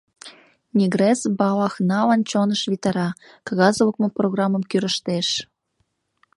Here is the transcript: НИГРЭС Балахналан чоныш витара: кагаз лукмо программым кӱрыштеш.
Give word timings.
НИГРЭС 0.77 1.21
Балахналан 1.39 2.21
чоныш 2.29 2.61
витара: 2.71 3.07
кагаз 3.47 3.75
лукмо 3.85 4.07
программым 4.17 4.63
кӱрыштеш. 4.69 5.27